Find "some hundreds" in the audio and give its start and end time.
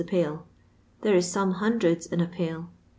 1.31-2.07